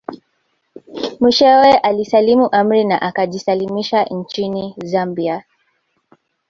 Mwishowe 1.19 1.77
alisalimu 1.77 2.47
amri 2.51 2.83
na 2.83 3.01
akajisalimisha 3.01 4.03
nchini 4.03 4.75
Zambia 4.83 5.43